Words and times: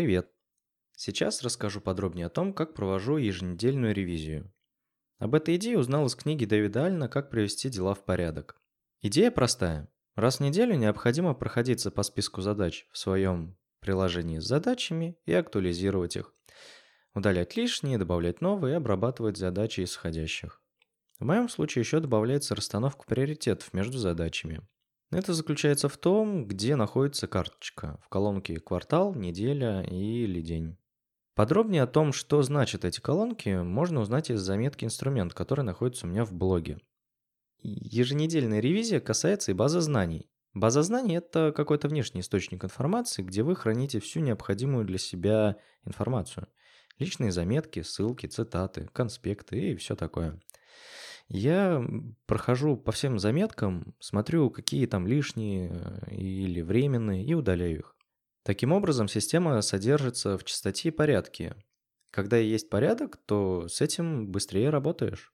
Привет! 0.00 0.32
Сейчас 0.96 1.42
расскажу 1.42 1.82
подробнее 1.82 2.24
о 2.24 2.30
том, 2.30 2.54
как 2.54 2.72
провожу 2.72 3.18
еженедельную 3.18 3.94
ревизию. 3.94 4.50
Об 5.18 5.34
этой 5.34 5.56
идее 5.56 5.78
узнал 5.78 6.06
из 6.06 6.14
книги 6.14 6.46
Дэвида 6.46 6.86
Альна 6.86 7.06
«Как 7.10 7.28
привести 7.28 7.68
дела 7.68 7.92
в 7.92 8.02
порядок». 8.06 8.56
Идея 9.02 9.30
простая. 9.30 9.92
Раз 10.14 10.38
в 10.38 10.40
неделю 10.40 10.74
необходимо 10.74 11.34
проходиться 11.34 11.90
по 11.90 12.02
списку 12.02 12.40
задач 12.40 12.88
в 12.90 12.96
своем 12.96 13.58
приложении 13.80 14.38
с 14.38 14.46
задачами 14.46 15.18
и 15.26 15.34
актуализировать 15.34 16.16
их. 16.16 16.32
Удалять 17.12 17.54
лишние, 17.58 17.98
добавлять 17.98 18.40
новые 18.40 18.72
и 18.72 18.76
обрабатывать 18.76 19.36
задачи 19.36 19.84
исходящих. 19.84 20.62
В 21.18 21.26
моем 21.26 21.50
случае 21.50 21.82
еще 21.82 22.00
добавляется 22.00 22.54
расстановка 22.54 23.04
приоритетов 23.04 23.74
между 23.74 23.98
задачами. 23.98 24.66
Это 25.10 25.34
заключается 25.34 25.88
в 25.88 25.96
том, 25.96 26.46
где 26.46 26.76
находится 26.76 27.26
карточка 27.26 27.98
в 28.04 28.08
колонке 28.08 28.60
«Квартал», 28.60 29.12
«Неделя» 29.14 29.82
или 29.82 30.40
«День». 30.40 30.78
Подробнее 31.34 31.82
о 31.82 31.88
том, 31.88 32.12
что 32.12 32.42
значат 32.42 32.84
эти 32.84 33.00
колонки, 33.00 33.48
можно 33.48 34.00
узнать 34.00 34.30
из 34.30 34.40
заметки 34.40 34.84
«Инструмент», 34.84 35.34
который 35.34 35.64
находится 35.64 36.06
у 36.06 36.10
меня 36.10 36.24
в 36.24 36.32
блоге. 36.32 36.78
Еженедельная 37.58 38.60
ревизия 38.60 39.00
касается 39.00 39.50
и 39.50 39.54
базы 39.54 39.80
знаний. 39.80 40.30
База 40.54 40.82
знаний– 40.82 41.16
это 41.16 41.52
какой-то 41.56 41.88
внешний 41.88 42.20
источник 42.20 42.64
информации, 42.64 43.22
где 43.22 43.42
вы 43.42 43.56
храните 43.56 43.98
всю 43.98 44.20
необходимую 44.20 44.84
для 44.84 44.98
себя 44.98 45.56
информацию. 45.84 46.46
Личные 46.98 47.32
заметки, 47.32 47.82
ссылки, 47.82 48.26
цитаты, 48.26 48.88
конспекты 48.92 49.72
и 49.72 49.76
все 49.76 49.96
такое. 49.96 50.40
Я 51.32 51.84
прохожу 52.26 52.76
по 52.76 52.90
всем 52.90 53.20
заметкам, 53.20 53.94
смотрю, 54.00 54.50
какие 54.50 54.86
там 54.86 55.06
лишние 55.06 55.70
э, 55.70 56.14
или 56.16 56.60
временные, 56.60 57.24
и 57.24 57.34
удаляю 57.34 57.78
их. 57.78 57.96
Таким 58.42 58.72
образом, 58.72 59.06
система 59.06 59.60
содержится 59.62 60.36
в 60.36 60.42
чистоте 60.42 60.88
и 60.88 60.92
порядке. 60.92 61.54
Когда 62.10 62.36
есть 62.36 62.68
порядок, 62.68 63.16
то 63.26 63.68
с 63.68 63.80
этим 63.80 64.26
быстрее 64.26 64.70
работаешь. 64.70 65.32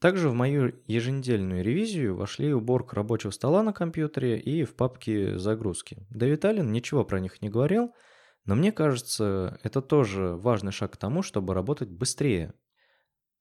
Также 0.00 0.28
в 0.28 0.34
мою 0.34 0.72
еженедельную 0.86 1.64
ревизию 1.64 2.14
вошли 2.14 2.54
уборка 2.54 2.94
рабочего 2.94 3.32
стола 3.32 3.64
на 3.64 3.72
компьютере 3.72 4.38
и 4.38 4.62
в 4.62 4.76
папке 4.76 5.36
загрузки. 5.36 6.06
Дэвид 6.10 6.44
Аллен 6.44 6.70
ничего 6.70 7.04
про 7.04 7.18
них 7.18 7.42
не 7.42 7.48
говорил, 7.48 7.92
но 8.44 8.54
мне 8.54 8.70
кажется, 8.70 9.58
это 9.64 9.82
тоже 9.82 10.36
важный 10.36 10.70
шаг 10.70 10.92
к 10.92 10.96
тому, 10.96 11.22
чтобы 11.22 11.54
работать 11.54 11.90
быстрее, 11.90 12.54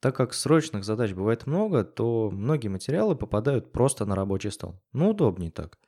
так 0.03 0.17
как 0.17 0.33
срочных 0.33 0.83
задач 0.83 1.13
бывает 1.13 1.47
много, 1.47 1.85
то 1.85 2.29
многие 2.29 2.67
материалы 2.67 3.15
попадают 3.15 3.71
просто 3.71 4.05
на 4.05 4.15
рабочий 4.15 4.51
стол. 4.51 4.83
Ну, 4.91 5.11
удобнее 5.11 5.49
так. 5.49 5.79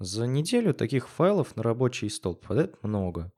За 0.00 0.26
неделю 0.26 0.74
таких 0.74 1.08
файлов 1.08 1.54
на 1.54 1.62
рабочий 1.62 2.10
стол 2.10 2.34
попадает 2.34 2.82
много. 2.82 3.30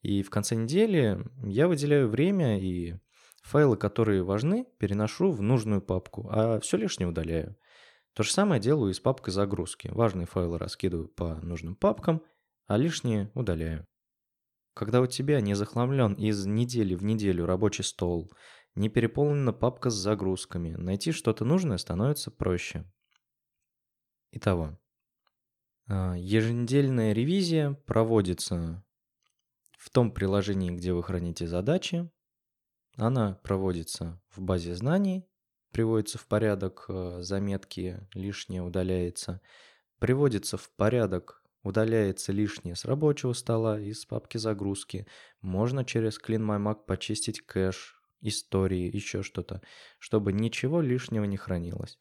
И 0.00 0.22
в 0.22 0.30
конце 0.30 0.56
недели 0.56 1.22
я 1.44 1.68
выделяю 1.68 2.08
время 2.08 2.58
и 2.58 2.94
файлы, 3.42 3.76
которые 3.76 4.22
важны, 4.22 4.64
переношу 4.78 5.32
в 5.32 5.42
нужную 5.42 5.82
папку, 5.82 6.30
а 6.32 6.60
все 6.60 6.78
лишнее 6.78 7.10
удаляю. 7.10 7.54
То 8.14 8.22
же 8.22 8.32
самое 8.32 8.62
делаю 8.62 8.92
и 8.92 8.94
с 8.94 9.00
папкой 9.00 9.32
загрузки. 9.32 9.88
Важные 9.88 10.24
файлы 10.24 10.56
раскидываю 10.56 11.08
по 11.08 11.34
нужным 11.42 11.76
папкам, 11.76 12.22
а 12.68 12.78
лишние 12.78 13.30
удаляю. 13.34 13.86
Когда 14.78 15.00
у 15.00 15.06
тебя 15.06 15.40
не 15.40 15.54
захламлен 15.54 16.14
из 16.14 16.46
недели 16.46 16.94
в 16.94 17.02
неделю 17.02 17.46
рабочий 17.46 17.82
стол, 17.82 18.30
не 18.78 18.88
переполнена 18.88 19.52
папка 19.52 19.90
с 19.90 19.94
загрузками. 19.94 20.74
Найти 20.74 21.12
что-то 21.12 21.44
нужное 21.44 21.78
становится 21.78 22.30
проще. 22.30 22.84
Итого. 24.30 24.78
А, 25.88 26.14
еженедельная 26.14 27.12
ревизия 27.12 27.72
проводится 27.86 28.84
в 29.78 29.90
том 29.90 30.12
приложении, 30.12 30.70
где 30.70 30.92
вы 30.92 31.02
храните 31.02 31.46
задачи. 31.46 32.10
Она 32.96 33.34
проводится 33.42 34.20
в 34.28 34.40
базе 34.40 34.74
знаний, 34.74 35.26
приводится 35.72 36.18
в 36.18 36.26
порядок 36.26 36.86
э, 36.88 37.22
заметки, 37.22 38.06
лишнее 38.12 38.62
удаляется, 38.62 39.40
приводится 39.98 40.56
в 40.56 40.68
порядок, 40.70 41.42
удаляется 41.62 42.32
лишнее 42.32 42.74
с 42.74 42.84
рабочего 42.84 43.32
стола, 43.32 43.80
из 43.80 44.04
папки 44.04 44.36
загрузки. 44.36 45.06
Можно 45.40 45.84
через 45.84 46.20
CleanMyMac 46.20 46.86
почистить 46.86 47.40
кэш, 47.40 47.97
истории, 48.20 48.94
еще 48.94 49.22
что-то, 49.22 49.62
чтобы 49.98 50.32
ничего 50.32 50.80
лишнего 50.80 51.24
не 51.24 51.36
хранилось. 51.36 51.98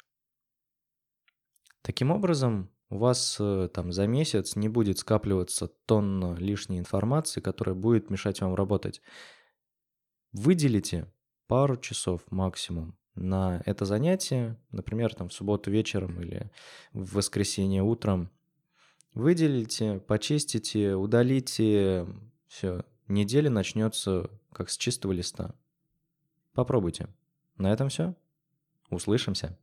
Таким 1.81 2.11
образом, 2.11 2.69
у 2.89 2.97
вас 2.97 3.37
э, 3.39 3.69
там 3.73 3.91
за 3.91 4.07
месяц 4.07 4.55
не 4.55 4.69
будет 4.69 4.99
скапливаться 4.99 5.67
тонна 5.67 6.35
лишней 6.35 6.79
информации, 6.79 7.41
которая 7.41 7.75
будет 7.75 8.09
мешать 8.09 8.41
вам 8.41 8.55
работать. 8.55 9.01
Выделите 10.31 11.11
пару 11.47 11.77
часов 11.77 12.21
максимум 12.29 12.97
на 13.15 13.61
это 13.65 13.85
занятие, 13.85 14.57
например, 14.71 15.13
там 15.15 15.29
в 15.29 15.33
субботу 15.33 15.71
вечером 15.71 16.21
или 16.21 16.51
в 16.93 17.15
воскресенье 17.15 17.83
утром. 17.83 18.29
Выделите, 19.13 19.99
почистите, 19.99 20.93
удалите, 20.93 22.05
все, 22.47 22.85
неделя 23.07 23.49
начнется 23.49 24.29
как 24.53 24.69
с 24.69 24.77
чистого 24.77 25.11
листа. 25.11 25.55
Попробуйте. 26.57 27.07
На 27.59 27.71
этом 27.71 27.89
все. 27.89 28.15
Услышимся. 28.89 29.55